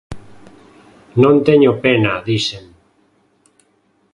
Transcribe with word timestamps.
_Non 1.23 1.35
teño 1.47 1.71
pena 1.83 2.13
_dixen_. 2.27 2.65